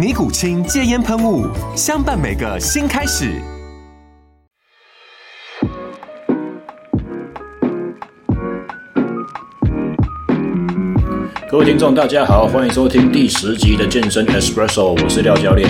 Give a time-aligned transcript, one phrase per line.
[0.00, 1.46] 尼古清戒烟喷雾，
[1.76, 3.34] 相伴每个新开始。
[11.50, 15.68] 各位听众，大家好，欢迎收听第十集的健身 Espresso，我是廖教练。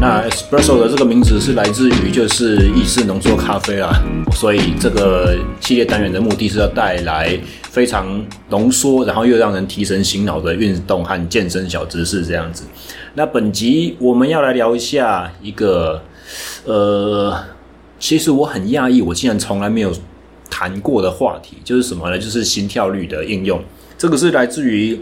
[0.00, 3.92] 那 Espresso 的这个名字是来自于就是意式浓缩咖啡啊，
[4.32, 7.38] 所以这个系列单元的目的是要带来
[7.70, 12.64] 非常浓缩，然后又让人提神醒脑的运动和健身小知识这样子。
[13.14, 16.02] 那本集我们要来聊一下一个，
[16.64, 17.44] 呃，
[17.98, 19.92] 其实我很讶异，我竟然从来没有
[20.48, 22.18] 谈过的话题，就是什么呢？
[22.18, 23.62] 就是心跳率的应用。
[23.98, 24.98] 这个是来自于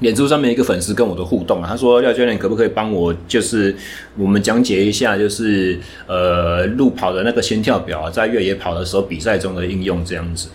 [0.00, 3.76] 脸书上面一个粉丝跟我的互动啊，他说：“廖教练可不可以帮我，就是
[4.16, 10.48] 我们讲解一下，就是呃，路跑的那个心跳表啊，在越野跑的时候比赛中的应用这样子。”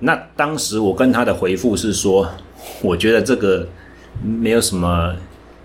[0.00, 2.26] 那当时我跟他的回复是说
[2.80, 3.68] ：“我觉得这个
[4.24, 5.14] 没有什么。”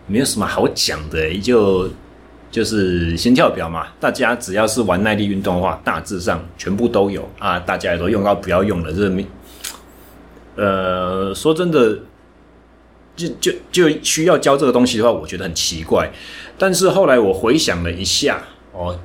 [0.07, 1.89] 没有什么好讲的，就
[2.51, 3.87] 就是心跳表嘛。
[3.99, 7.59] 大家只要是玩耐力运动的话，大致上全部都有啊。
[7.59, 9.25] 大家也都用到不要用了，这没。
[10.55, 11.99] 呃，说真的，
[13.15, 16.09] 就就就需要教这个东西的话，我觉得很奇怪。
[16.57, 18.97] 但是后来我回想了一下，哦，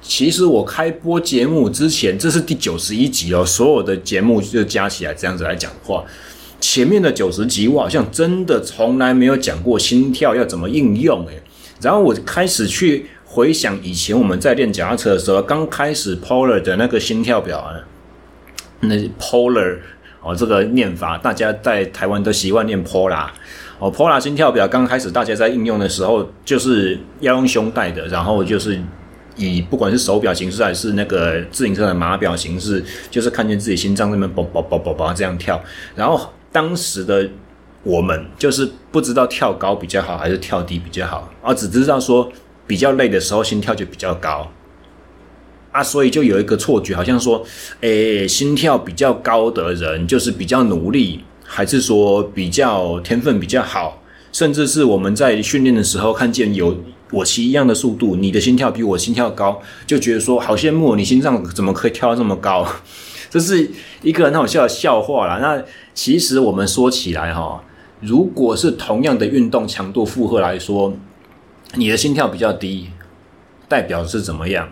[0.00, 6.02] 其实我开播节目之前，这是第九十一集哦，所有的节目就加起来这样子来讲的话。
[6.68, 11.40] 前面的九十集，我好像真的从来没有讲过心跳要怎么应用诶。
[11.80, 17.78] 然后我开始去回想以前我们在练脚踏车的时候，刚开始 Polar 的那个心跳表啊，
[18.80, 19.78] 那 Polar
[20.20, 23.28] 哦，这个念法大家在台湾都习惯念 Polar
[23.78, 28.76] 哦，Polar 心跳表刚开始大家在应用的时候，就是要用胸带的，然后就是
[29.36, 35.62] 以不管是手表形式还是那个自行车的码表形式，就是看见自己心脏那边嘣嘣嘣嘣嘣这样跳，
[35.94, 36.32] 然后。
[36.56, 37.28] 当时的
[37.82, 42.32] 我们就是不知道跳高比较好还是跳低比较好，而只知道说
[42.66, 44.50] 比较累的时候心跳就比较高
[45.70, 47.44] 啊，所以就有一个错觉，好像说，
[47.82, 54.02] 诶，心跳比较高的人就是比较努力，还是说比较天分比较好，
[54.32, 56.74] 甚至是我们在训练的时候看见有
[57.10, 62.66] 我骑一样的速度，你的心跳比我心跳高，就觉得说好羡慕，你心脏怎么可以跳这么高？
[63.36, 63.70] 这是
[64.00, 65.38] 一个很好笑的笑话啦。
[65.42, 67.62] 那其实我们说起来哈，
[68.00, 70.94] 如果是同样的运动强度负荷来说，
[71.74, 72.88] 你的心跳比较低，
[73.68, 74.70] 代表是怎么样？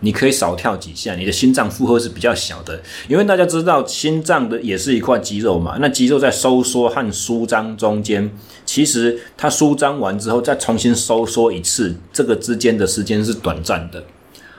[0.00, 2.82] 你可以少跳几下，你的心脏负荷是比较小的。
[3.08, 5.78] 因为大家知道，心脏的也是一块肌肉嘛。
[5.80, 8.30] 那肌肉在收缩和舒张中间，
[8.66, 14.04] 其实它舒张完之后再重新收缩一次，这个之间的时间是短暂的。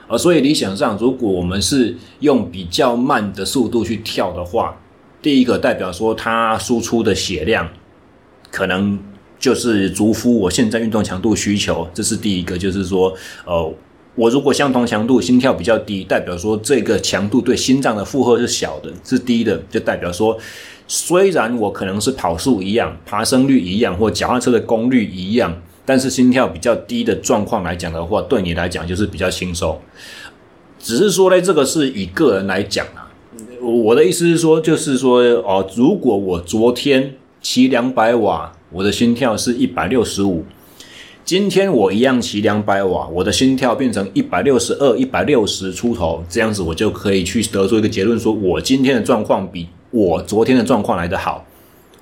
[0.06, 4.76] 而所以理想上，如果我们是用比较慢的速度去跳的话，
[5.22, 7.68] 第一个代表说它输出的血量
[8.50, 8.98] 可能
[9.38, 12.56] 就是足符我现在运动强度需求，这是第一个。
[12.58, 13.14] 就是说，
[13.46, 13.74] 呃，
[14.14, 20.38] 我如果相同强度心跳比较低，代表说这个强度对心脏的负荷是小的，是低的，就代表说
[20.86, 25.54] 虽然我可能是跑速一样，爬升率一样，或脚踏车的功率一样。
[25.84, 29.78] 但是心跳比较低的状况来讲的话，对你来讲就是比较轻松。
[30.78, 33.10] 只是说呢，这个是以个人来讲啊。
[33.60, 40.44] 我的意思是说，就是说哦，如果我昨天骑两百瓦，我的心跳是一百六十五，
[41.24, 51.44] 今天我一样骑两百瓦，我的心跳变成一百六十二、一百六十出头，这样子我就可以去得出一个结论，说我今天的状况比我昨天的状况来得好。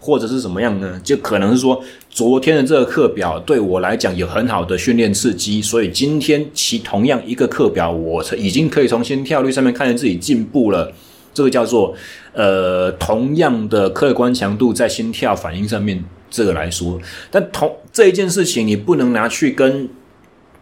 [0.04, 1.00] 或者是什么样呢？
[1.04, 10.92] 就可能是说，昨天的这个课表对我来讲有很好的训练刺激，所以今天其同样一个课表，我已经可以从心跳率上面看见自己进步了。
[11.32, 11.94] 这个叫做
[12.32, 17.00] 呃，同样的客观强度在心跳反应上面这个来说，
[17.30, 19.88] 但同这一件事情你不能拿去跟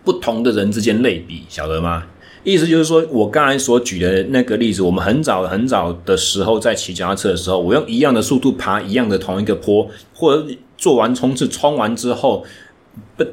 [0.05, 2.05] 不同的人之间类比，晓得吗？
[2.43, 10.47] 意思就是说，我刚才所举的那个例子，我们很早很早的时候在骑脚踏车的时候，我用一样的速度爬一样的同一个坡，或者
[10.79, 12.43] 做完冲刺冲完之后，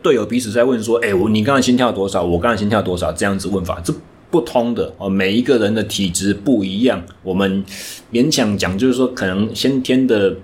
[0.03, 2.21] 队友彼此在问说：“哎，我你刚才心跳多少？
[2.21, 3.93] 我刚才心跳多少？”这样子问法，这
[4.29, 5.07] 不通的哦。
[5.07, 7.63] 每一个人的体质不一样，我们
[8.11, 10.35] 勉强讲就是说，可能先天的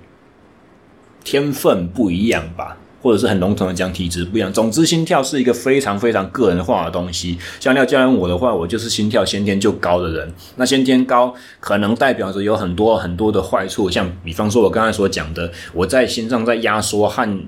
[1.26, 2.78] 天分不一样吧。
[3.04, 4.52] 或者是很笼统的讲，体质不一样。
[4.54, 7.38] 总之，心跳是一个非常非常个人化的东西。
[7.60, 10.34] 像廖教练我的话，我就是心跳先天就高的人。
[10.56, 13.90] 那先天高，可能代表着有很多很多的坏处。
[13.90, 17.40] 像比方说，我刚才所讲的，我在心脏在压缩和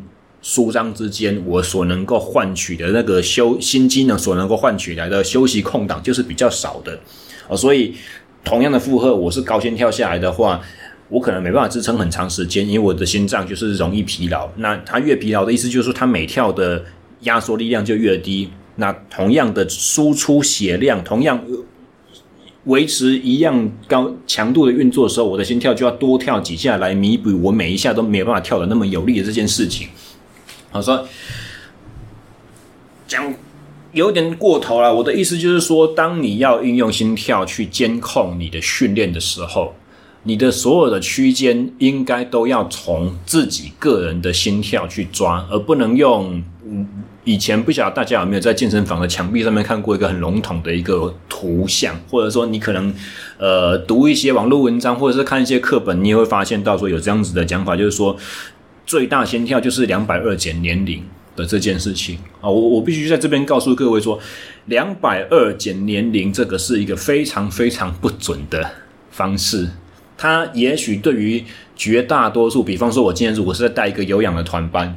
[0.41, 6.99] 舒张之间，我所能够换取的那个休心机呢，所能够换取来的休息空档就是比较少的。
[7.47, 7.95] 哦，所以
[8.43, 10.59] 同样的负荷，我是高心跳下来的话。
[11.07, 14.49] 我可能没办法支撑很长时间，因为我的心脏就是容易疲劳。
[14.57, 16.83] 那它越疲劳的意思就是说，它每跳的
[17.21, 18.49] 压缩力量就越低。
[18.77, 21.39] 那同样的输出血量，同样
[22.63, 29.87] 维持一样高强度的运作的时候，我的心跳就要多跳几下来弥补我每一下都没有办法跳的那么有力的这件事情。
[30.71, 31.07] 好，说
[33.07, 33.31] 讲
[33.93, 34.93] 有点过头了。
[34.93, 39.71] 我的意思就是说，当你要运用心跳去监控你的训练的时候。
[40.27, 46.43] 你的所有的区间应该都要从自己个人的心跳去抓，而不能用。
[47.23, 52.93] 以前不晓得大家有没有在健身房的墙壁上面看过一个很笼统的一个图像，或者说你可能
[53.37, 58.15] 呃读一些网络文章，或者是看一些课本，你也会发现到说有这样子的讲法，就是说
[58.85, 61.03] 最大心跳就是两百二减年龄
[61.35, 62.49] 的这件事情啊。
[62.49, 64.19] 我我必须在这边告诉各位说，
[64.65, 68.71] 两百二减年龄这个是一个非常非常不准的
[69.11, 69.69] 方式。
[70.17, 71.43] 它也许对于
[71.75, 74.95] 绝大多数，比方说，我今天如果是在带一个有氧的团班，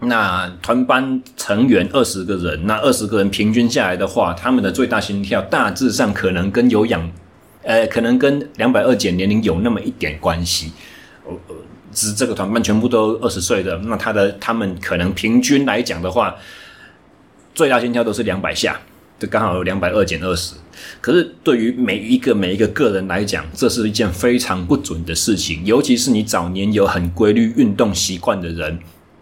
[0.00, 7.10] 那团班成员二十个人，那二十个人平均下来的话，他们的最大心跳大致上可能跟有氧，
[7.62, 10.72] 呃，可能跟两百二减年龄有那么一点关系。
[11.26, 11.34] 呃，
[11.92, 16.34] 只是这个团班全部都二十岁的，那他的他们可能平均来讲的话，
[17.54, 18.80] 最大心跳都是两百下。
[19.20, 20.54] 这刚好有两百二减二十，
[20.98, 25.60] 可是对于每一个每一个个人来讲，这是一件非常不准的事情。
[25.62, 28.78] 尤其是你早年有很规律运动习惯的人，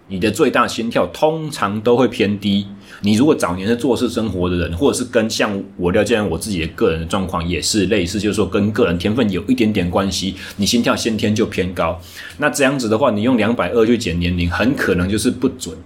[0.06, 2.68] 你的最大心跳通常都会偏低。
[3.00, 12.00] 你如果早年是坐式生活的人，或者是跟像我了解我自己的个人的状况也是类似，就是说跟个人天分有一点点关系，你心跳先天就偏高。
[12.36, 15.76] 那这样子的话，你用两百二去减年龄，很可能就是不准。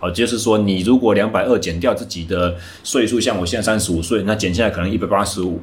[0.00, 5.60] 哦，就是说，你如果两百二减掉自己的岁数，像我现在三十五岁，那减下来可能一百八十五。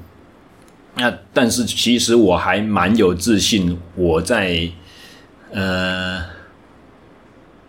[0.96, 4.70] 那但是其实我还蛮有自信，我在
[5.52, 6.22] 呃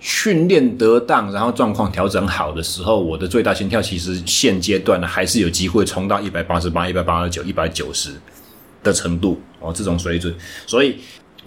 [0.00, 8.10] 训练得当，然后状况调整好的时候，我的最大心跳其实现阶段呢还是有机会冲到一百八十八、一百八十九、一百九十
[8.82, 10.34] 的程度哦，这种水准，
[10.66, 10.96] 所以。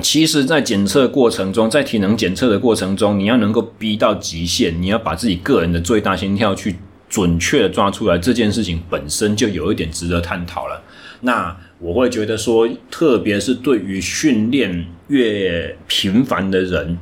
[0.02, 6.78] 其实，在检测过程中，在体能检测的过程中，你要能够逼到极限，你要把自己个人的最大心跳去
[7.10, 10.82] 准确的抓出来，这件事情本身就有一点值得探讨了。
[11.22, 16.98] 那我会觉得说，特别是对于训练越频繁的人，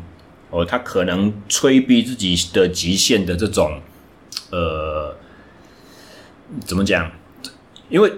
[0.50, 3.80] 哦，他可能催逼自己的极限的这种，
[4.50, 5.16] 呃，
[6.66, 7.12] 怎么讲？
[7.90, 8.12] 因为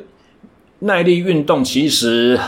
[0.79, 2.39] 耐力运动其实。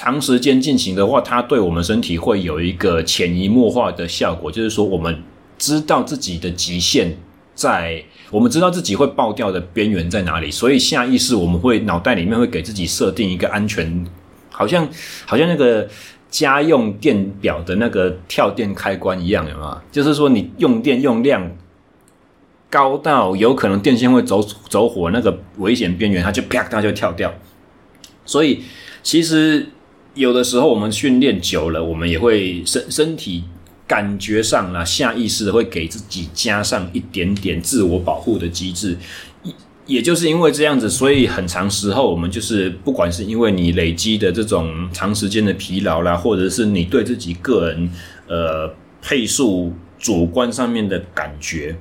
[0.00, 5.24] 长时间进行的话，它对我们身体会有一个潜移默化的效果，就是说，我们
[5.58, 7.16] 知道自己的极限
[7.52, 8.00] 在，
[8.30, 14.06] 我们知道自己会爆掉的边缘在哪里，所以下意识我们会脑袋里面会给自己设定一个安全，
[14.52, 14.88] 好像
[15.26, 15.88] 好像那个
[16.30, 19.80] 家用电表的那个跳电开关一样，有没有？
[19.90, 21.50] 就是说，你用电用量
[22.70, 27.34] 高到有可能电线会走走火那个危险边缘，它就啪，它就跳掉。
[28.24, 28.62] 所以
[29.02, 29.66] 其实。
[30.18, 33.44] 有的时候我们训练久了，我们也会身身体
[33.86, 38.98] 感觉上啦，下意识的会给自己加上一点点自我保护的机制。
[39.86, 47.88] 也就是因为这样子，所以很长时候我们就是不管是因为你累积的这种长时间的疲劳啦，或者是你对自己个人
[48.26, 51.76] 呃配速主观上面的感觉，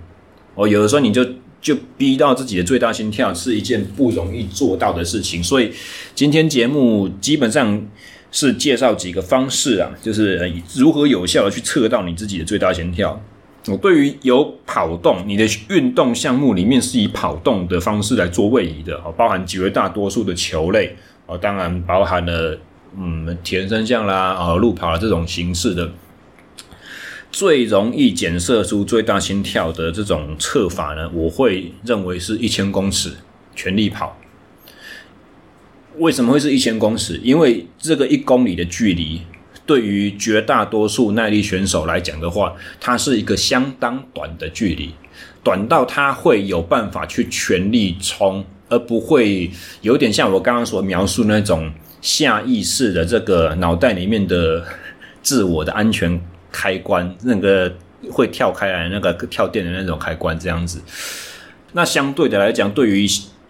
[0.53, 1.25] 哦，有的时候你就
[1.60, 5.44] 就逼到自己的最大心跳是一件不容易做到的事情。
[5.44, 5.72] 所以
[6.13, 7.84] 今天节目基本上。
[8.31, 13.19] 是介绍几个方式啊，就是如何有效的去测到你自己的最大心跳。
[13.67, 22.57] 我对于有跑动，你的运动项目里面是以跑动的方式来做位移的，包含绝大多数的球类，哦，当然包含了
[22.98, 25.91] 嗯铁人三项啦，啊路跑啦这种形式的，
[27.29, 33.12] 最容易检测出最大心跳的这种测法呢，我会认为是一千公尺
[33.53, 34.17] 全力跑。
[35.97, 37.19] 为什么会是一千公尺？
[37.23, 39.21] 因为这个一公里的距离，
[39.65, 44.93] 对于绝大多数耐力选手来讲的话，它是一个相当短的距离，
[45.43, 49.49] 短到他会有办法去全力冲，而不会
[49.81, 54.63] 有点像我刚刚所描述那种下意识的这个脑袋里面的
[55.21, 56.19] 自我的安全
[56.51, 57.73] 开关，那个
[58.11, 60.81] 会跳开来那个跳电的那种开关这样子。
[61.73, 63.07] 那相对的来讲，对于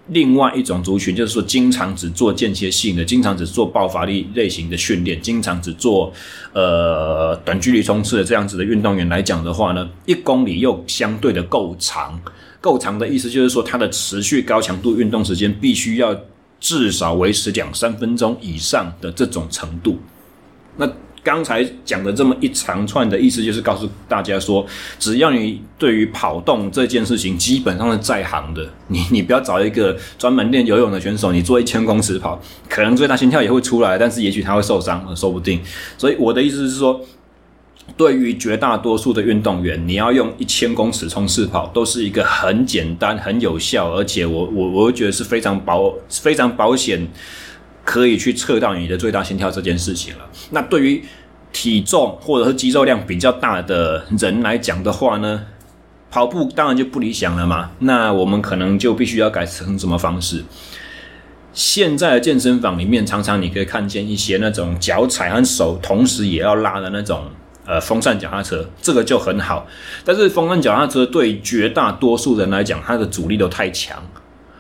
[0.10, 6.12] 另外一种族群，就是说经常只做间歇性的，经常只做爆发力类型的训练，经常只做
[6.54, 12.20] 呃短距离冲刺的这样子的运动员来讲的话呢，一公里又相对的够长，
[12.62, 16.16] 够长的意思就是说，它的持续高强度运动时间必须要
[16.60, 19.98] 至少维持两三分钟以上的这种程度，
[20.76, 20.90] 那。
[21.28, 24.66] 刚才讲的这么一长串的意思，就是告诉大家说，
[24.98, 35.60] 只要你对于跑动这件事情基本上是在行的，你你不要找一个专门练游泳的选手，你做一千公尺跑，可能最大心跳也会出来，但是也许他会受伤，说不定。
[35.98, 37.02] 所以我的意思是说，
[37.98, 47.06] 对于绝大多数的运动员，你要用一千公尺冲刺跑，都是一个很简单、很有效，而且我我我觉得是非常保非常保险。
[47.88, 50.30] 可以去测到你的最大心跳这件事情了。
[50.50, 51.02] 那对于
[51.54, 55.46] 体重或者是肌肉量比较大的人来讲的话呢，
[56.12, 57.72] 跑步当然就不理想了嘛。
[57.80, 60.44] 那我们可能就必须要改成什么方式？
[61.54, 67.24] 现在的健身房里面，常常你可以看见一些那种脚踩和手同时也要拉的那种
[67.66, 69.66] 呃风扇脚踏车，这个就很好。
[70.04, 74.04] 但是风扇脚踏车对绝大多数人来讲，它的阻力都太强。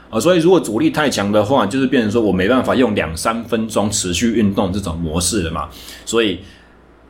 [0.09, 5.67] 啊，所以如果阻力太强的话，就是变成说我没办法用两三分钟持续运动这种模式了嘛。
[6.05, 6.39] 所以，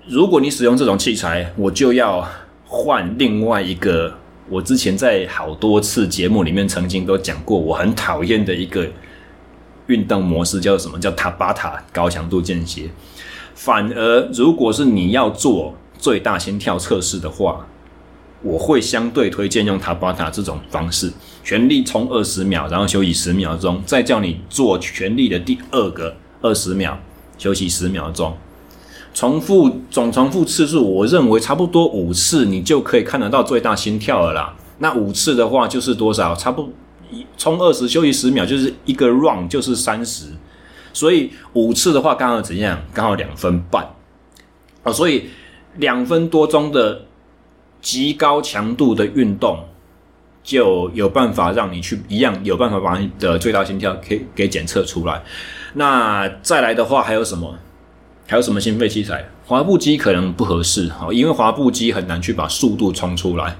[0.07, 2.27] 如果你使用这种器材，我就要
[2.65, 4.13] 换另外一个。
[4.49, 8.87] 我之前在好多次节目里面曾经都讲过，我很讨厌的一个
[9.87, 10.97] 运动模式叫什么？
[10.97, 12.89] 叫塔巴塔高强度间歇。
[13.53, 17.67] 反而，如果是你要做最大心跳测试的话，
[18.43, 21.11] 我会相对推荐用塔巴塔这种方式，
[21.43, 26.95] 全力冲二十秒，然后休息十秒钟，再叫你做全力的第二个二十秒，
[27.39, 28.37] 休息十秒钟，
[29.13, 34.55] 重复总重复次数，我认为差不多五次，你就可以看得到最大心跳了啦。
[34.77, 36.35] 那五次的话就是多少？
[36.35, 36.71] 差不多
[37.37, 40.27] 冲二十休息十秒，就是一个 run 就是三十，
[40.93, 42.79] 所以五次的话刚好怎样？
[42.93, 43.87] 刚好两分半
[44.83, 45.29] 啊，所以
[45.77, 47.06] 两分多钟的。
[47.81, 49.65] 极高强度的运动
[50.43, 55.21] 就有办法让你去一样有办法把你的最大心跳给给检测出来。
[55.73, 57.57] 那再来的话还有什么？
[58.25, 59.29] 还有什么心肺器材？
[59.45, 63.55] 滑步机可能不合适哈，因为滑步机很难去把速度冲出来。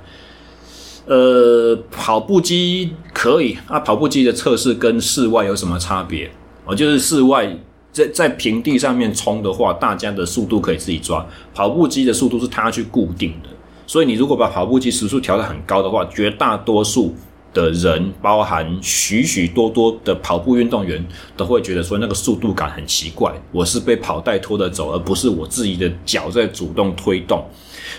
[1.06, 6.30] 呃，跑步机可以啊，跑步机的测试跟室外有什么差别？
[6.66, 7.58] 哦，就是室外
[7.94, 13.50] 在在平地上面冲的话，大家的速度可以自己抓，跑步机的速度是它去固定的。
[13.88, 17.16] 所以你如果把跑步机时速调得很高的话，绝大多数
[17.54, 21.04] 的人，包含许许多多的跑步运动员，
[21.36, 23.34] 都会觉得说那个速度感很奇怪。
[23.52, 27.44] 我是被跑带拖着走，而不是我自己的脚在主动推动。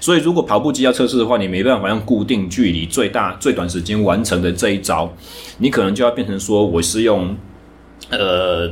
[0.00, 5.11] 所以如果跑步机要测试的话，你没办法用固定距离、最大最短时间完成的这一招，
[5.57, 7.35] 你可能就要变成说我是用，
[8.11, 8.71] 呃。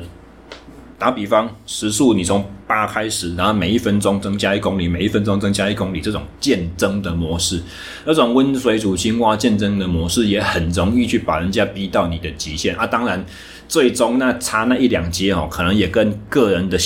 [0.99, 7.63] 打比方，时速你从八开始，然后每一分钟增加一公里，每一分钟增加一公里，这种渐增的模式，
[8.05, 12.87] 那种温水煮青蛙渐增的模式，也很容易去把人家逼到你的极限啊。
[12.87, 13.25] 当然，
[13.69, 16.77] 最终那差那一两阶哦，可能也跟个人的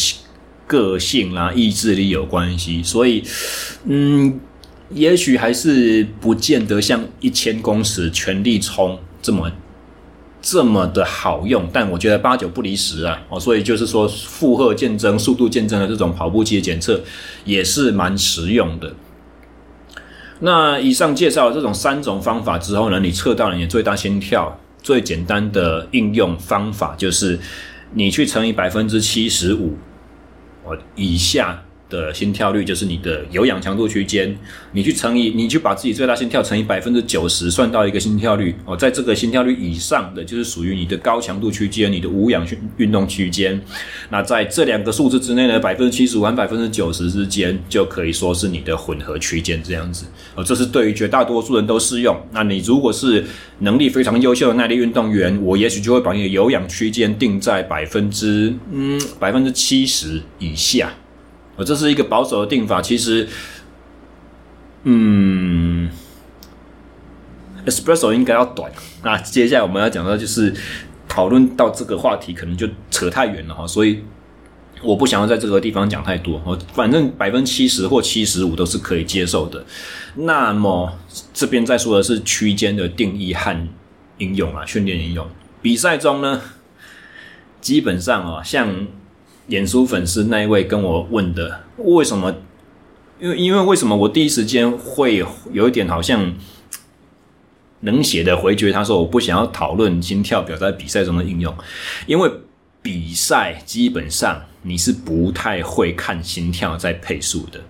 [0.67, 2.83] 个性啦、意志力有关系。
[2.83, 3.25] 所以，
[3.87, 4.39] 嗯，
[4.91, 9.51] 也许还是不见得像一千公尺全力冲这么。
[10.43, 17.01] 这么的好用，但我觉得八九不离十啊，哦，所以就是说负荷渐增、速度渐增的这种跑步机的检测
[17.45, 18.93] 也是蛮实用的。
[20.41, 27.39] 那以上介绍了这种三种方法之后呢，你测到了你的最大心跳，最简单的应用方法就是
[27.93, 29.77] 你去乘以百分之七十五，
[30.65, 31.63] 哦，以下。
[31.91, 34.35] 的心跳率就是你的有氧强度区间，
[34.73, 43.61] 你去乘以，你去把自己最大心跳乘以百分之九十，算到一个心跳率哦，在这个心跳率以上的，就是属于你的高强度区间，你的无氧运运动区间。
[44.09, 50.07] 那在这两个数字之内呢，百分之七十五和百分之九十之间，就可以说是你的混合区间这样子
[50.37, 50.45] 哦。
[50.45, 52.17] 这是对于绝大多数人都适用。
[52.33, 53.25] 那你如果是
[53.59, 60.93] 能力非常优秀的耐力运动员，我也许就会把你的有氧区间定在百分之嗯百分之七十以下。
[61.65, 63.29] 这是一个保守的定法，其实，
[64.85, 65.91] 嗯
[67.67, 68.71] ，Espresso 应该要短。
[69.03, 70.55] 那接下来我们要讲到就是
[71.09, 74.03] 讨论到这个话题，可能就扯太远了哈，所以
[74.83, 76.41] 我不想要在这个地方讲太多。
[76.47, 79.65] 我反正百分之七十或七十五都是可以接受的。
[80.15, 80.99] 那么
[81.35, 83.69] 这边再说的是区间的定义和
[84.19, 85.27] 应用啊，训练应用。
[85.61, 86.41] 比赛中呢，
[87.61, 88.87] 基本上啊，像
[89.51, 92.35] 演出粉丝那一位跟我问的，为什么？
[93.21, 96.35] 因为因为为什么我第一时间会有一点好像
[97.81, 98.73] 冷血的回绝？
[98.73, 101.55] 他说我不想要讨论心跳表在比赛中的应用，
[102.07, 102.31] 因为
[102.81, 107.61] 比赛基本上你是不太会看心跳在配速的。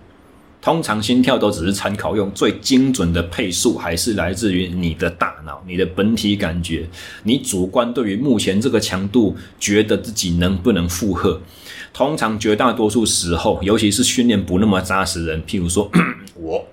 [0.61, 6.87] 通常心跳都只是参考用，最精准的配速还是来自于你的大脑、你的本体感觉，
[7.23, 11.41] 你主观对于目前这个强度觉得自己能不能负荷。
[11.91, 15.89] 通常绝大多数时候， 尤其是训练不那么扎实人，譬如说
[16.35, 16.63] 我，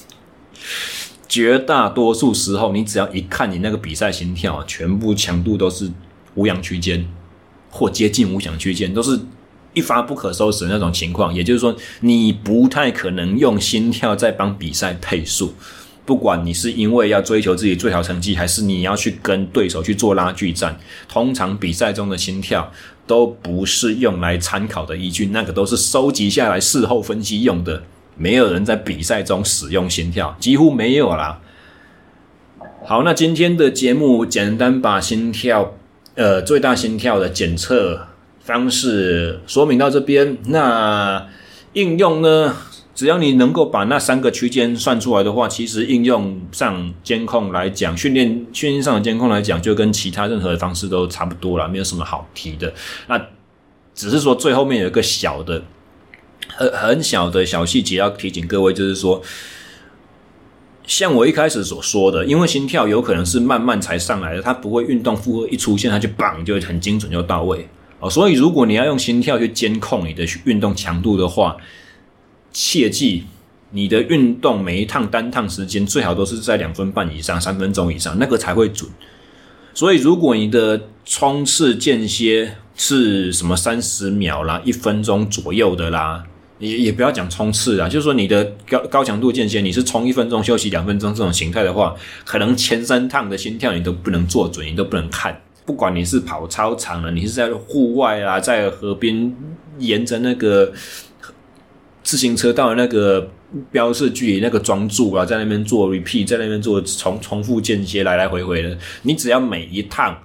[1.26, 5.90] 绝大多数时候，你只要一看你那个比赛心跳，全部强度都是
[6.34, 7.08] 无氧区间
[7.70, 9.18] 或接近无氧区间，都是。
[9.76, 15.52] 一发不可收拾的那种情况，也就是说，你不太可能用心跳在帮比赛配速。
[16.06, 20.78] 不管你是因为要追求自己最好成绩，还是你要去跟对手去做拉锯战，
[21.08, 22.72] 通常比赛中的心跳
[23.06, 27.82] 都不是用来参考的依据，那个都是收集下来事后分析用的。
[28.16, 31.42] 没有人在比赛中使用心跳，几乎没有啦。
[32.86, 35.74] 好，那今天的节目简单把心跳，
[36.14, 38.06] 呃，最大心跳的检测。
[38.46, 41.26] 方式说明到这边，那
[41.72, 42.54] 应用呢？
[42.94, 52.72] 只要你能够把那三个区间算出来的话，其实应用上监控来讲，训练训练上的监控来讲，就跟其他任何的方式都差不多了，没有什么好提的。
[53.08, 53.20] 那
[53.94, 55.62] 只是说最后面有一个小的、
[56.48, 59.20] 很很小的小细节要提醒各位，就是说，
[60.86, 67.68] 像我一开始所说的，因为心跳有可能是慢慢才上来的，它不会运动负荷一出现，它就砰就很精准就到位。
[67.98, 71.56] 哦，所以如果你要用心跳去监控你的运动强度的话，
[72.52, 73.24] 切记
[73.70, 78.90] 你的运动每一趟单趟时间最好都是在两分半以上、三分钟以上，那个才会准。
[79.74, 86.24] 所以如果你的冲刺间歇是什么三十秒啦、一分钟左右的啦，
[86.58, 95.38] 也也不要讲冲刺啦，就是说你的高高强度间歇你是冲一分钟休息两分钟这种形态的话，可能前三趟的心跳你都不能做准，你都不能看。
[95.66, 99.34] 不管你是跑操场了，你是在户外啊，在河边
[99.78, 100.72] 沿着那个
[102.04, 103.28] 自行车道的那个
[103.72, 110.16] 标示距离那个桩柱啊，在那边做 repeat，在那边做重重复间歇来来回回的，你只要每一趟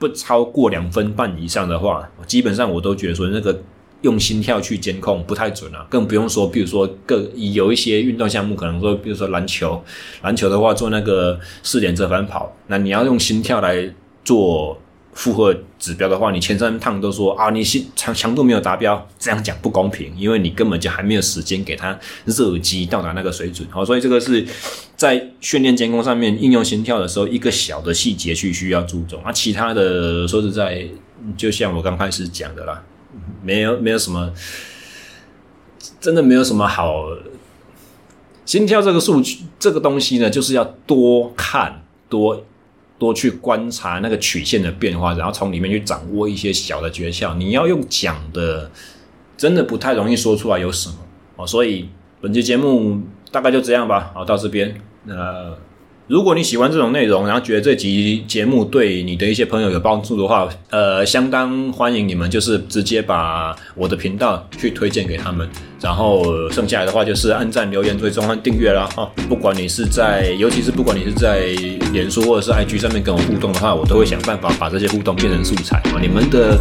[0.00, 3.56] 不超过两分半以上的话，基本上我都觉得说那个
[4.02, 9.80] 用心跳去监控不太准啊，更不用说，比如说各有一些运动项目，可能说，比如说篮球，
[10.22, 13.94] 篮球的话做那个四点折返跑，那你要用心跳来。
[14.24, 14.80] 做
[15.12, 23.66] 负荷指标的话，你前三趟都说啊，你心强强度没有达标，这样讲不公平，因为你根本就还没有时间给他热机到达那个水准。
[23.70, 24.46] 好，所以这个是
[24.96, 29.32] 在训练监控上面应用心跳的时候，一个小的细节去需要注重啊。
[29.32, 30.86] 其他的说实在，
[31.36, 32.82] 就像我刚开始讲的啦，
[33.42, 34.32] 没有没有什么，
[36.00, 37.04] 真的没有什么好。
[38.46, 42.44] 心跳这个数据这个东西呢，就是要多看多。
[43.00, 47.34] 多去观察那个曲线的变化，然后从里面去掌握一些小的诀窍。
[47.34, 48.70] 你要用讲的，
[49.36, 50.96] 真的不太容易说出来有什么
[51.36, 51.46] 哦。
[51.46, 51.88] 所以
[52.20, 53.00] 本期节目
[53.32, 54.12] 大概就这样吧。
[54.14, 55.58] 好，到这边，呃。
[56.10, 65.48] 如果你喜欢这种内容，然后觉得这集节目对你的一些朋友有帮助的话，呃，相当欢迎你们就是直接把我的频道去推荐给他们，
[65.80, 68.88] 然后剩下来的话就是按赞、留言、追踪和订阅啦。
[68.96, 71.42] 哈，不管你是在，尤其是不管你是在
[71.92, 76.00] 脸书或者是 IG 上面跟我互动的话，我都会想办法把这些互动变成素材啊。
[76.02, 76.58] 你们的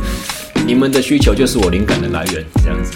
[0.67, 2.93] 你们的需求就是我灵感的来源，这样子。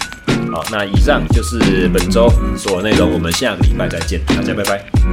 [0.52, 5.03] 好，那以上就是本周所有内容，我们下个礼拜再见，大家拜拜。